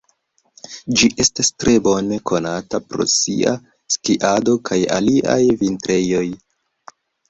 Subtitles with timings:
[1.01, 3.55] Ĝi estas tre bone konata pro sia
[3.99, 6.29] skiado kaj aliaj vintrejoj.